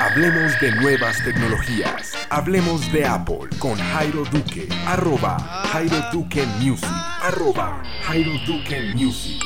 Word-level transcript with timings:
Hablemos 0.00 0.58
de 0.62 0.72
nuevas 0.76 1.22
tecnologías. 1.22 2.14
Hablemos 2.30 2.90
de 2.90 3.04
Apple 3.04 3.50
con 3.58 3.74
Jairo 3.76 4.24
Duque. 4.32 4.66
Arroba 4.86 5.38
Jairo 5.66 5.96
Duque 6.10 6.46
Music. 6.58 6.88
Arroba 7.20 7.82
Jairo 8.04 8.32
Duque 8.46 8.94
Music. 8.94 9.42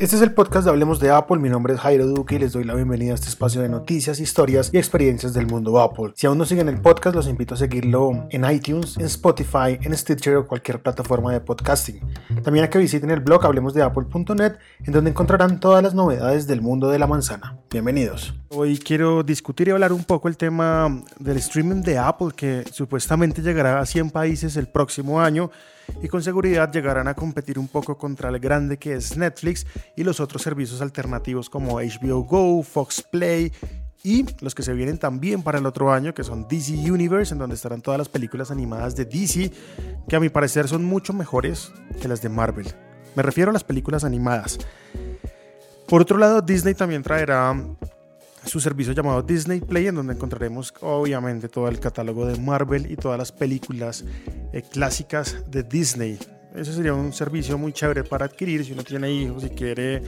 Este 0.00 0.16
es 0.16 0.22
el 0.22 0.32
podcast 0.32 0.64
de 0.64 0.70
Hablemos 0.70 0.98
de 0.98 1.10
Apple, 1.10 1.38
mi 1.38 1.50
nombre 1.50 1.74
es 1.74 1.80
Jairo 1.80 2.06
Duque 2.06 2.36
y 2.36 2.38
les 2.38 2.52
doy 2.52 2.64
la 2.64 2.74
bienvenida 2.74 3.12
a 3.12 3.14
este 3.16 3.28
espacio 3.28 3.60
de 3.60 3.68
noticias, 3.68 4.18
historias 4.18 4.70
y 4.72 4.78
experiencias 4.78 5.34
del 5.34 5.46
mundo 5.46 5.78
Apple. 5.78 6.12
Si 6.14 6.26
aún 6.26 6.38
no 6.38 6.46
siguen 6.46 6.68
el 6.68 6.80
podcast, 6.80 7.14
los 7.14 7.28
invito 7.28 7.54
a 7.54 7.56
seguirlo 7.58 8.28
en 8.30 8.50
iTunes, 8.50 8.96
en 8.96 9.06
Spotify, 9.06 9.78
en 9.82 9.94
Stitcher 9.94 10.36
o 10.36 10.46
cualquier 10.46 10.80
plataforma 10.80 11.32
de 11.32 11.40
podcasting. 11.40 12.00
También 12.42 12.64
a 12.64 12.70
que 12.70 12.78
visiten 12.78 13.10
el 13.10 13.20
blog 13.20 13.44
hablemosdeapple.net, 13.44 14.52
en 14.84 14.92
donde 14.92 15.10
encontrarán 15.10 15.60
todas 15.60 15.82
las 15.82 15.94
novedades 15.94 16.46
del 16.46 16.62
mundo 16.62 16.88
de 16.88 16.98
la 16.98 17.06
manzana. 17.06 17.58
Bienvenidos. 17.68 18.34
Hoy 18.50 18.78
quiero 18.78 19.22
discutir 19.22 19.68
y 19.68 19.72
hablar 19.72 19.92
un 19.92 20.04
poco 20.04 20.26
el 20.26 20.38
tema 20.38 21.02
del 21.18 21.36
streaming 21.36 21.82
de 21.82 21.98
Apple, 21.98 22.28
que 22.34 22.64
supuestamente 22.72 23.42
llegará 23.42 23.78
a 23.78 23.84
100 23.84 24.10
países 24.10 24.56
el 24.56 24.68
próximo 24.68 25.20
año 25.20 25.50
y 26.02 26.08
con 26.08 26.22
seguridad 26.22 26.72
llegarán 26.72 27.08
a 27.08 27.14
competir 27.14 27.58
un 27.58 27.68
poco 27.68 27.98
contra 27.98 28.30
el 28.30 28.38
grande 28.38 28.78
que 28.78 28.94
es 28.94 29.18
Netflix 29.18 29.66
y 29.96 30.02
los 30.02 30.18
otros 30.18 30.40
servicios 30.40 30.80
alternativos 30.80 31.50
como 31.50 31.78
HBO 31.78 32.22
Go, 32.24 32.62
Fox 32.62 33.02
Play 33.02 33.52
y 34.02 34.24
los 34.40 34.54
que 34.54 34.62
se 34.62 34.72
vienen 34.72 34.96
también 34.96 35.42
para 35.42 35.58
el 35.58 35.66
otro 35.66 35.92
año, 35.92 36.14
que 36.14 36.24
son 36.24 36.48
DC 36.48 36.90
Universe, 36.90 37.34
en 37.34 37.40
donde 37.40 37.56
estarán 37.56 37.82
todas 37.82 37.98
las 37.98 38.08
películas 38.08 38.50
animadas 38.50 38.96
de 38.96 39.04
DC, 39.04 39.52
que 40.08 40.16
a 40.16 40.20
mi 40.20 40.30
parecer 40.30 40.68
son 40.68 40.84
mucho 40.84 41.12
mejores 41.12 41.70
que 42.00 42.08
las 42.08 42.22
de 42.22 42.30
Marvel. 42.30 42.72
Me 43.14 43.22
refiero 43.22 43.50
a 43.50 43.52
las 43.52 43.64
películas 43.64 44.04
animadas. 44.04 44.58
Por 45.86 46.02
otro 46.02 46.16
lado, 46.16 46.40
Disney 46.40 46.74
también 46.74 47.02
traerá 47.02 47.54
su 48.48 48.60
servicio 48.60 48.92
llamado 48.92 49.22
Disney 49.22 49.60
Play, 49.60 49.86
en 49.86 49.96
donde 49.96 50.14
encontraremos 50.14 50.72
obviamente 50.80 51.48
todo 51.48 51.68
el 51.68 51.78
catálogo 51.78 52.26
de 52.26 52.40
Marvel 52.40 52.90
y 52.90 52.96
todas 52.96 53.18
las 53.18 53.30
películas 53.30 54.04
eh, 54.52 54.62
clásicas 54.62 55.44
de 55.50 55.62
Disney. 55.62 56.18
Ese 56.54 56.72
sería 56.72 56.94
un 56.94 57.12
servicio 57.12 57.58
muy 57.58 57.72
chévere 57.72 58.04
para 58.04 58.24
adquirir 58.24 58.64
si 58.64 58.72
uno 58.72 58.82
tiene 58.82 59.12
hijos 59.12 59.44
y 59.44 59.50
quiere 59.50 60.02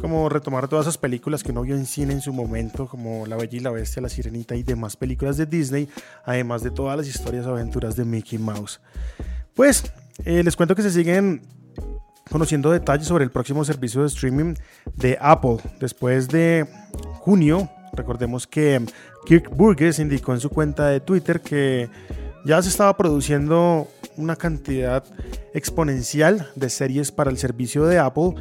como 0.00 0.28
retomar 0.28 0.66
todas 0.66 0.86
esas 0.86 0.98
películas 0.98 1.42
que 1.42 1.52
uno 1.52 1.62
vio 1.62 1.76
en 1.76 1.86
cine 1.86 2.14
en 2.14 2.20
su 2.20 2.32
momento, 2.32 2.88
como 2.88 3.26
La 3.26 3.36
Bella 3.36 3.58
y 3.58 3.60
la 3.60 3.70
Bestia, 3.70 4.00
La 4.00 4.08
Sirenita 4.08 4.56
y 4.56 4.62
demás 4.62 4.96
películas 4.96 5.36
de 5.36 5.46
Disney, 5.46 5.88
además 6.24 6.62
de 6.62 6.70
todas 6.70 6.96
las 6.96 7.06
historias 7.06 7.46
aventuras 7.46 7.94
de 7.94 8.04
Mickey 8.04 8.38
Mouse. 8.38 8.80
Pues 9.54 9.92
eh, 10.24 10.42
les 10.42 10.56
cuento 10.56 10.74
que 10.74 10.82
se 10.82 10.90
siguen 10.90 11.42
conociendo 12.30 12.70
detalles 12.70 13.06
sobre 13.06 13.24
el 13.24 13.30
próximo 13.30 13.64
servicio 13.64 14.00
de 14.00 14.06
streaming 14.06 14.54
de 14.96 15.18
Apple. 15.20 15.58
Después 15.78 16.28
de 16.28 16.66
junio, 17.20 17.70
recordemos 17.92 18.46
que 18.46 18.80
Kirk 19.26 19.50
Burgess 19.54 19.98
indicó 19.98 20.32
en 20.32 20.40
su 20.40 20.50
cuenta 20.50 20.88
de 20.88 21.00
Twitter 21.00 21.40
que 21.40 21.88
ya 22.44 22.60
se 22.62 22.68
estaba 22.68 22.96
produciendo 22.96 23.88
una 24.16 24.36
cantidad 24.36 25.04
exponencial 25.54 26.50
de 26.56 26.70
series 26.70 27.12
para 27.12 27.30
el 27.30 27.38
servicio 27.38 27.84
de 27.84 27.98
Apple, 27.98 28.34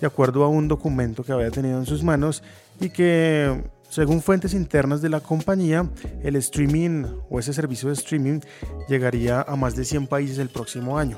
de 0.00 0.06
acuerdo 0.06 0.44
a 0.44 0.48
un 0.48 0.68
documento 0.68 1.22
que 1.22 1.32
había 1.32 1.50
tenido 1.50 1.78
en 1.78 1.86
sus 1.86 2.02
manos 2.02 2.42
y 2.80 2.90
que 2.90 3.62
según 3.88 4.20
fuentes 4.20 4.52
internas 4.52 5.00
de 5.00 5.08
la 5.08 5.20
compañía, 5.20 5.88
el 6.22 6.36
streaming 6.36 7.04
o 7.30 7.38
ese 7.38 7.52
servicio 7.52 7.88
de 7.88 7.94
streaming 7.94 8.40
llegaría 8.88 9.42
a 9.42 9.56
más 9.56 9.76
de 9.76 9.84
100 9.84 10.06
países 10.06 10.38
el 10.38 10.48
próximo 10.48 10.98
año. 10.98 11.16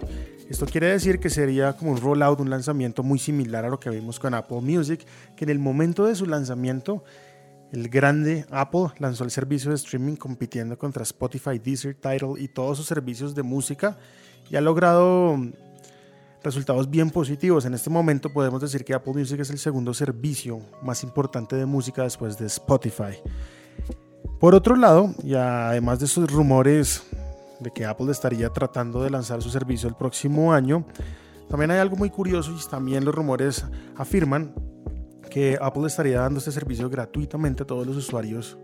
Esto 0.49 0.65
quiere 0.67 0.89
decir 0.89 1.19
que 1.19 1.29
sería 1.29 1.75
como 1.75 1.93
un 1.93 2.01
rollout, 2.01 2.41
un 2.41 2.51
lanzamiento 2.51 3.03
muy 3.03 3.19
similar 3.19 3.65
a 3.65 3.69
lo 3.69 3.81
que 3.81 3.91
vimos 3.91 4.19
con 4.19 4.33
Apple 4.35 4.61
Music, 4.61 5.05
que 5.37 5.45
en 5.45 5.51
el 5.51 5.59
momento 5.59 6.07
de 6.07 6.15
su 6.15 6.27
lanzamiento, 6.27 7.05
el 7.73 7.89
grande 7.89 8.47
Apple 8.51 8.89
lanzó 8.99 9.25
el 9.25 9.31
servicio 9.31 9.71
de 9.71 9.77
streaming 9.77 10.17
compitiendo 10.17 10.79
contra 10.79 11.03
Spotify, 11.03 11.59
Deezer, 11.59 11.95
Tidal 11.95 12.35
y 12.39 12.49
todos 12.49 12.79
sus 12.79 12.87
servicios 12.87 13.35
de 13.35 13.43
música 13.43 13.99
y 14.51 14.57
ha 14.57 14.61
logrado 14.61 15.39
resultados 16.43 16.89
bien 16.89 17.11
positivos. 17.11 17.65
En 17.65 17.75
este 17.75 17.91
momento 17.91 18.33
podemos 18.33 18.61
decir 18.61 18.85
que 18.85 18.95
Apple 18.95 19.13
Music 19.15 19.41
es 19.41 19.51
el 19.51 19.59
segundo 19.59 19.93
servicio 19.93 20.61
más 20.83 21.03
importante 21.03 21.57
de 21.57 21.67
música 21.67 22.03
después 22.03 22.39
de 22.39 22.47
Spotify. 22.47 23.19
Por 24.41 24.55
otro 24.55 24.77
lado, 24.77 25.15
y 25.23 25.35
además 25.35 25.99
de 25.99 26.07
esos 26.07 26.31
rumores 26.31 27.03
de 27.61 27.71
que 27.71 27.85
Apple 27.85 28.11
estaría 28.11 28.51
tratando 28.51 29.03
de 29.03 29.11
lanzar 29.11 29.43
su 29.43 29.51
servicio 29.51 29.89
el 29.89 29.95
próximo 29.95 30.53
año. 30.53 30.85
También 31.49 31.71
hay 31.71 31.79
algo 31.79 31.97
muy 31.97 32.11
curioso 32.11 32.53
y 32.53 32.71
también 32.71 33.05
los 33.05 33.15
rumores 33.15 33.65
afirman 33.97 34.55
que 35.29 35.59
Apple 35.61 35.87
estaría 35.87 36.21
dando 36.21 36.39
este 36.39 36.53
servicio 36.53 36.89
gratuitamente 36.89 37.63
a 37.63 37.67
todos 37.67 37.87
los 37.87 37.97
usuarios 37.97 38.59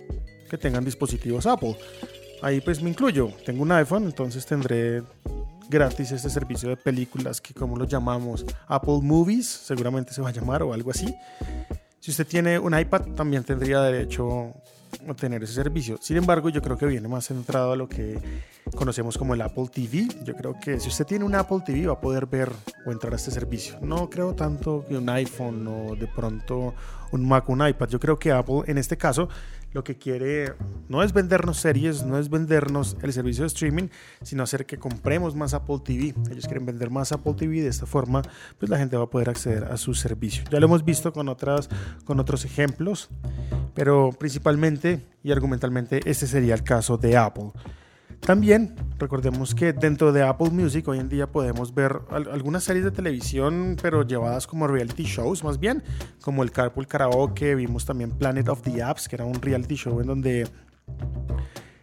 que 0.48 0.58
tengan 0.58 0.84
dispositivos 0.84 1.46
Apple. 1.46 1.76
Ahí 2.42 2.60
pues 2.60 2.82
me 2.82 2.90
incluyo, 2.90 3.30
tengo 3.44 3.62
un 3.62 3.72
iPhone, 3.72 4.04
entonces 4.04 4.44
tendré 4.44 5.02
gratis 5.68 6.12
este 6.12 6.28
servicio 6.28 6.68
de 6.68 6.76
películas 6.76 7.40
que 7.40 7.54
como 7.54 7.76
lo 7.76 7.84
llamamos 7.84 8.44
Apple 8.66 9.00
Movies, 9.02 9.48
seguramente 9.48 10.12
se 10.12 10.20
va 10.20 10.28
a 10.28 10.32
llamar 10.32 10.62
o 10.62 10.72
algo 10.72 10.90
así. 10.90 11.14
Si 12.00 12.10
usted 12.10 12.26
tiene 12.26 12.58
un 12.58 12.78
iPad 12.78 13.14
también 13.14 13.44
tendría 13.44 13.80
derecho 13.80 14.52
a 15.12 15.14
tener 15.14 15.42
ese 15.42 15.54
servicio. 15.54 15.98
Sin 16.00 16.16
embargo, 16.16 16.48
yo 16.48 16.62
creo 16.62 16.76
que 16.76 16.86
viene 16.86 17.08
más 17.08 17.26
centrado 17.26 17.72
a 17.72 17.76
lo 17.76 17.88
que 17.88 18.18
conocemos 18.74 19.18
como 19.18 19.34
el 19.34 19.42
Apple 19.42 19.66
TV. 19.72 20.08
Yo 20.24 20.34
creo 20.34 20.58
que 20.58 20.80
si 20.80 20.88
usted 20.88 21.06
tiene 21.06 21.24
un 21.24 21.34
Apple 21.34 21.60
TV 21.64 21.86
va 21.86 21.94
a 21.94 22.00
poder 22.00 22.26
ver 22.26 22.50
o 22.86 22.92
entrar 22.92 23.12
a 23.12 23.16
este 23.16 23.30
servicio. 23.30 23.78
No 23.80 24.08
creo 24.10 24.34
tanto 24.34 24.84
que 24.88 24.96
un 24.96 25.08
iPhone 25.08 25.66
o 25.66 25.96
de 25.96 26.06
pronto 26.06 26.74
un 27.12 27.26
Mac 27.26 27.48
un 27.48 27.66
iPad. 27.66 27.88
Yo 27.88 28.00
creo 28.00 28.18
que 28.18 28.32
Apple 28.32 28.62
en 28.66 28.78
este 28.78 28.96
caso 28.96 29.28
lo 29.74 29.82
que 29.82 29.96
quiere 29.96 30.54
no 30.88 31.02
es 31.02 31.12
vendernos 31.12 31.58
series, 31.58 32.04
no 32.04 32.16
es 32.16 32.30
vendernos 32.30 32.96
el 33.02 33.12
servicio 33.12 33.42
de 33.42 33.48
streaming, 33.48 33.88
sino 34.22 34.44
hacer 34.44 34.66
que 34.66 34.78
compremos 34.78 35.34
más 35.34 35.52
Apple 35.52 35.80
TV. 35.84 36.14
Ellos 36.30 36.46
quieren 36.46 36.64
vender 36.64 36.90
más 36.90 37.10
Apple 37.10 37.34
TV 37.34 37.60
de 37.60 37.68
esta 37.68 37.84
forma, 37.84 38.22
pues 38.58 38.70
la 38.70 38.78
gente 38.78 38.96
va 38.96 39.04
a 39.04 39.10
poder 39.10 39.28
acceder 39.28 39.64
a 39.64 39.76
su 39.76 39.94
servicio. 39.94 40.44
Ya 40.50 40.60
lo 40.60 40.66
hemos 40.66 40.84
visto 40.84 41.12
con 41.12 41.28
otras 41.28 41.68
con 42.04 42.20
otros 42.20 42.44
ejemplos, 42.44 43.10
pero 43.74 44.10
principalmente 44.18 45.00
y 45.22 45.32
argumentalmente 45.32 46.00
este 46.04 46.26
sería 46.26 46.54
el 46.54 46.62
caso 46.62 46.96
de 46.96 47.16
Apple. 47.16 47.52
También 48.20 48.74
recordemos 48.98 49.54
que 49.54 49.74
dentro 49.74 50.10
de 50.10 50.22
Apple 50.22 50.48
Music 50.48 50.88
hoy 50.88 50.98
en 50.98 51.10
día 51.10 51.30
podemos 51.30 51.74
ver 51.74 52.00
algunas 52.10 52.64
series 52.64 52.84
de 52.84 52.90
televisión, 52.90 53.76
pero 53.82 54.02
llevadas 54.02 54.46
como 54.46 54.66
reality 54.66 55.04
shows 55.04 55.44
más 55.44 55.60
bien, 55.60 55.82
como 56.22 56.42
el 56.42 56.50
Carpool 56.50 56.86
Karaoke, 56.86 57.54
vimos 57.54 57.84
también 57.84 58.12
Planet 58.12 58.48
of 58.48 58.62
the 58.62 58.82
Apps, 58.82 59.08
que 59.08 59.16
era 59.16 59.26
un 59.26 59.34
reality 59.42 59.74
show 59.74 60.00
en 60.00 60.06
donde 60.06 60.48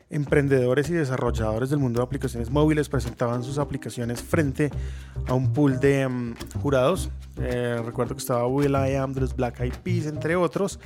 emprendedores 0.10 0.90
y 0.90 0.94
desarrolladores 0.94 1.70
del 1.70 1.80
mundo 1.80 2.00
de 2.00 2.06
aplicaciones 2.06 2.50
móviles 2.50 2.90
presentaban 2.90 3.44
sus 3.44 3.58
aplicaciones 3.58 4.22
frente 4.22 4.70
a 5.28 5.34
un 5.34 5.54
pool 5.54 5.80
de 5.80 6.08
mm, 6.08 6.36
jurados. 6.62 7.10
Eh, 7.40 7.82
recuerdo 7.86 8.16
que 8.16 8.20
estaba 8.20 8.46
Will 8.48 8.72
I 8.72 8.96
Am 8.96 9.14
Black 9.14 9.62
Eyed 9.62 9.76
Peas, 9.84 10.06
entre 10.06 10.36
otros. 10.36 10.80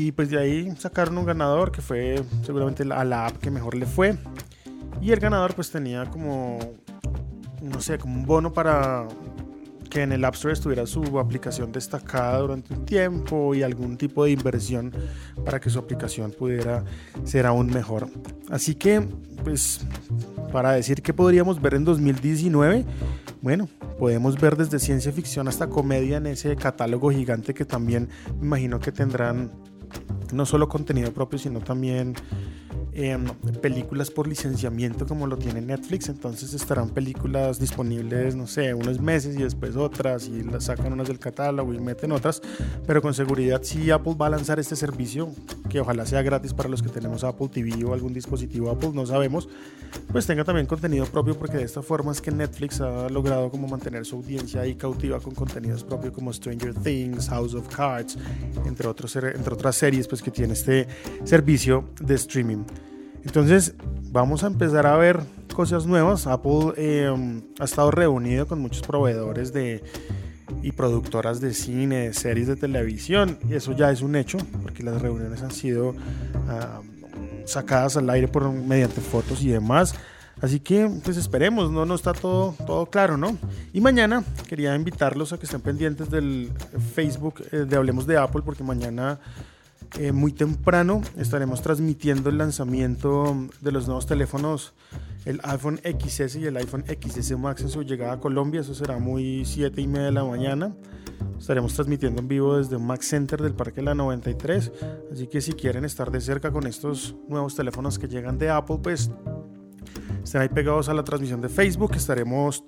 Y 0.00 0.12
pues 0.12 0.30
de 0.30 0.38
ahí 0.38 0.74
sacaron 0.78 1.18
un 1.18 1.26
ganador 1.26 1.70
que 1.70 1.82
fue 1.82 2.22
seguramente 2.42 2.84
a 2.90 3.04
la 3.04 3.26
app 3.26 3.36
que 3.36 3.50
mejor 3.50 3.76
le 3.76 3.84
fue. 3.84 4.16
Y 5.02 5.12
el 5.12 5.20
ganador 5.20 5.54
pues 5.54 5.70
tenía 5.70 6.06
como, 6.06 6.58
no 7.60 7.82
sé, 7.82 7.98
como 7.98 8.14
un 8.14 8.24
bono 8.24 8.50
para 8.50 9.06
que 9.90 10.00
en 10.00 10.12
el 10.12 10.24
App 10.24 10.36
Store 10.36 10.54
estuviera 10.54 10.86
su 10.86 11.18
aplicación 11.18 11.70
destacada 11.70 12.38
durante 12.38 12.72
un 12.72 12.86
tiempo 12.86 13.54
y 13.54 13.62
algún 13.62 13.98
tipo 13.98 14.24
de 14.24 14.30
inversión 14.30 14.90
para 15.44 15.60
que 15.60 15.68
su 15.68 15.78
aplicación 15.78 16.30
pudiera 16.30 16.82
ser 17.24 17.44
aún 17.44 17.66
mejor. 17.66 18.08
Así 18.48 18.76
que, 18.76 19.06
pues, 19.44 19.80
para 20.50 20.72
decir 20.72 21.02
que 21.02 21.12
podríamos 21.12 21.60
ver 21.60 21.74
en 21.74 21.84
2019, 21.84 22.86
bueno, 23.42 23.68
podemos 23.98 24.40
ver 24.40 24.56
desde 24.56 24.78
ciencia 24.78 25.12
ficción 25.12 25.46
hasta 25.46 25.68
comedia 25.68 26.16
en 26.16 26.26
ese 26.26 26.56
catálogo 26.56 27.10
gigante 27.10 27.52
que 27.52 27.66
también 27.66 28.08
me 28.38 28.46
imagino 28.46 28.80
que 28.80 28.92
tendrán 28.92 29.50
no 30.32 30.46
solo 30.46 30.68
contenido 30.68 31.12
propio, 31.12 31.38
sino 31.38 31.60
también 31.60 32.14
em, 33.00 33.24
películas 33.60 34.10
por 34.10 34.28
licenciamiento 34.28 35.06
como 35.06 35.26
lo 35.26 35.36
tiene 35.38 35.60
Netflix, 35.60 36.08
entonces 36.08 36.52
estarán 36.54 36.90
películas 36.90 37.58
disponibles, 37.58 38.34
no 38.34 38.46
sé, 38.46 38.74
unos 38.74 39.00
meses 39.00 39.36
y 39.36 39.42
después 39.42 39.76
otras 39.76 40.28
y 40.28 40.42
las 40.42 40.64
sacan 40.64 40.92
unas 40.92 41.08
del 41.08 41.18
catálogo 41.18 41.72
y 41.72 41.78
meten 41.80 42.12
otras, 42.12 42.42
pero 42.86 43.00
con 43.00 43.14
seguridad 43.14 43.62
si 43.62 43.90
Apple 43.90 44.14
va 44.20 44.26
a 44.26 44.30
lanzar 44.30 44.60
este 44.60 44.76
servicio, 44.76 45.30
que 45.68 45.80
ojalá 45.80 46.04
sea 46.04 46.22
gratis 46.22 46.52
para 46.52 46.68
los 46.68 46.82
que 46.82 46.90
tenemos 46.90 47.24
Apple 47.24 47.48
TV 47.48 47.84
o 47.84 47.94
algún 47.94 48.12
dispositivo 48.12 48.70
Apple, 48.70 48.90
no 48.92 49.06
sabemos, 49.06 49.48
pues 50.12 50.26
tenga 50.26 50.44
también 50.44 50.66
contenido 50.66 51.06
propio 51.06 51.38
porque 51.38 51.56
de 51.56 51.64
esta 51.64 51.82
forma 51.82 52.12
es 52.12 52.20
que 52.20 52.30
Netflix 52.30 52.80
ha 52.80 53.08
logrado 53.08 53.50
como 53.50 53.66
mantener 53.66 54.04
su 54.04 54.16
audiencia 54.16 54.60
ahí 54.60 54.74
cautiva 54.74 55.20
con 55.20 55.34
contenidos 55.34 55.84
propios 55.84 56.12
como 56.12 56.32
Stranger 56.32 56.74
Things, 56.74 57.28
House 57.28 57.54
of 57.54 57.68
Cards, 57.74 58.18
entre, 58.66 58.88
otros, 58.88 59.16
entre 59.16 59.54
otras 59.54 59.76
series 59.76 60.06
pues 60.06 60.22
que 60.22 60.30
tiene 60.30 60.52
este 60.52 60.86
servicio 61.24 61.84
de 62.00 62.14
streaming. 62.14 62.64
Entonces 63.24 63.74
vamos 64.10 64.44
a 64.44 64.48
empezar 64.48 64.86
a 64.86 64.96
ver 64.96 65.20
cosas 65.54 65.86
nuevas. 65.86 66.26
Apple 66.26 66.72
em, 66.76 67.42
ha 67.58 67.64
estado 67.64 67.90
reunido 67.90 68.46
con 68.46 68.60
muchos 68.60 68.82
proveedores 68.82 69.52
de 69.52 69.82
y 70.62 70.72
productoras 70.72 71.40
de 71.40 71.54
cine, 71.54 72.08
de 72.08 72.14
series 72.14 72.46
de 72.46 72.56
televisión. 72.56 73.38
Y 73.48 73.54
eso 73.54 73.72
ya 73.72 73.90
es 73.90 74.02
un 74.02 74.16
hecho, 74.16 74.38
porque 74.62 74.82
las 74.82 75.00
reuniones 75.00 75.42
han 75.42 75.52
sido 75.52 75.94
ah, 76.48 76.80
sacadas 77.46 77.96
al 77.96 78.10
aire 78.10 78.28
por, 78.28 78.50
mediante 78.50 79.00
fotos 79.00 79.42
y 79.42 79.48
demás. 79.48 79.94
Así 80.40 80.58
que 80.58 80.90
pues 81.04 81.18
esperemos, 81.18 81.70
no, 81.70 81.84
no 81.84 81.94
está 81.94 82.14
todo, 82.14 82.54
todo 82.66 82.86
claro, 82.86 83.18
¿no? 83.18 83.36
Y 83.74 83.80
mañana 83.80 84.24
quería 84.48 84.74
invitarlos 84.74 85.32
a 85.32 85.38
que 85.38 85.44
estén 85.44 85.60
pendientes 85.60 86.10
del 86.10 86.50
Facebook 86.94 87.42
eh, 87.52 87.66
de 87.68 87.76
Hablemos 87.76 88.06
de 88.06 88.16
Apple, 88.16 88.40
porque 88.42 88.64
mañana 88.64 89.20
eh, 89.98 90.12
muy 90.12 90.32
temprano 90.32 91.02
estaremos 91.16 91.62
transmitiendo 91.62 92.30
el 92.30 92.38
lanzamiento 92.38 93.36
de 93.60 93.72
los 93.72 93.86
nuevos 93.86 94.06
teléfonos, 94.06 94.72
el 95.24 95.40
iPhone 95.42 95.80
XS 95.82 96.36
y 96.36 96.46
el 96.46 96.56
iPhone 96.56 96.84
XS 96.86 97.36
Max 97.38 97.62
en 97.62 97.70
su 97.70 97.82
llegada 97.82 98.12
a 98.12 98.20
Colombia. 98.20 98.60
Eso 98.60 98.74
será 98.74 98.98
muy 98.98 99.44
7 99.44 99.80
y 99.80 99.86
media 99.86 100.06
de 100.06 100.12
la 100.12 100.24
mañana. 100.24 100.74
Estaremos 101.38 101.74
transmitiendo 101.74 102.20
en 102.20 102.28
vivo 102.28 102.56
desde 102.56 102.78
Max 102.78 103.08
Center 103.08 103.42
del 103.42 103.54
Parque 103.54 103.82
La 103.82 103.94
93. 103.94 104.72
Así 105.12 105.26
que 105.26 105.40
si 105.40 105.52
quieren 105.54 105.84
estar 105.84 106.10
de 106.10 106.20
cerca 106.20 106.52
con 106.52 106.66
estos 106.66 107.16
nuevos 107.28 107.56
teléfonos 107.56 107.98
que 107.98 108.08
llegan 108.08 108.38
de 108.38 108.50
Apple, 108.50 108.78
pues 108.82 109.10
estén 110.22 110.42
ahí 110.42 110.48
pegados 110.48 110.88
a 110.88 110.94
la 110.94 111.02
transmisión 111.02 111.40
de 111.40 111.48
Facebook. 111.48 111.94
Estaremos 111.96 112.64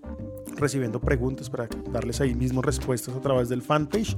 recibiendo 0.57 1.01
preguntas 1.01 1.49
para 1.51 1.69
darles 1.91 2.21
ahí 2.21 2.35
mismo 2.35 2.63
respuestas 2.63 3.15
a 3.15 3.21
través 3.21 3.49
del 3.49 3.63
fanpage. 3.63 4.17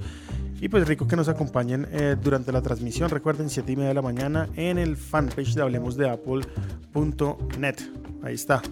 Y 0.65 0.69
pues 0.71 0.89
rico 0.89 1.07
que 1.07 1.15
nos 1.15 1.29
acompañen 1.29 1.87
eh, 1.93 2.17
durante 2.19 2.51
la 2.51 2.63
transmisión. 2.63 3.11
Recuerden, 3.11 3.51
7 3.51 3.71
y 3.71 3.77
media 3.77 3.89
de 3.89 3.95
la 3.95 4.01
mañana 4.01 4.49
en 4.57 4.79
el 4.79 4.97
fanpage 4.97 5.53
de 5.53 5.61
Hablemos 5.61 5.95
de 5.95 6.09
Apple.net. 6.09 7.77
Ahí 8.23 8.35
está. 8.35 8.63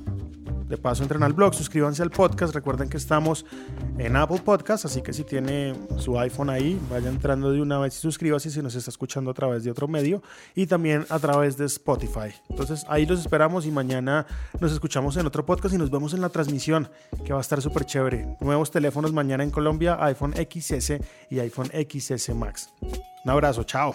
De 0.72 0.78
paso, 0.78 1.02
entren 1.02 1.22
al 1.22 1.34
blog, 1.34 1.54
suscríbanse 1.54 2.02
al 2.02 2.10
podcast. 2.10 2.54
Recuerden 2.54 2.88
que 2.88 2.96
estamos 2.96 3.44
en 3.98 4.16
Apple 4.16 4.40
Podcast, 4.42 4.86
así 4.86 5.02
que 5.02 5.12
si 5.12 5.22
tiene 5.22 5.74
su 5.98 6.18
iPhone 6.18 6.48
ahí, 6.48 6.80
vaya 6.90 7.10
entrando 7.10 7.52
de 7.52 7.60
una 7.60 7.78
vez 7.78 7.94
y 7.98 8.00
suscríbase 8.00 8.50
si 8.50 8.62
nos 8.62 8.74
está 8.74 8.88
escuchando 8.88 9.30
a 9.30 9.34
través 9.34 9.64
de 9.64 9.70
otro 9.70 9.86
medio 9.86 10.22
y 10.54 10.64
también 10.64 11.04
a 11.10 11.18
través 11.18 11.58
de 11.58 11.66
Spotify. 11.66 12.32
Entonces 12.48 12.86
ahí 12.88 13.04
los 13.04 13.20
esperamos 13.20 13.66
y 13.66 13.70
mañana 13.70 14.26
nos 14.60 14.72
escuchamos 14.72 15.14
en 15.18 15.26
otro 15.26 15.44
podcast 15.44 15.74
y 15.74 15.76
nos 15.76 15.90
vemos 15.90 16.14
en 16.14 16.22
la 16.22 16.30
transmisión 16.30 16.88
que 17.22 17.34
va 17.34 17.40
a 17.40 17.42
estar 17.42 17.60
súper 17.60 17.84
chévere. 17.84 18.38
Nuevos 18.40 18.70
teléfonos 18.70 19.12
mañana 19.12 19.44
en 19.44 19.50
Colombia, 19.50 19.98
iPhone 20.00 20.32
XS 20.32 20.92
y 21.28 21.38
iPhone 21.40 21.68
XS 21.68 22.34
Max. 22.34 22.70
Un 22.80 23.30
abrazo, 23.30 23.64
chao. 23.64 23.94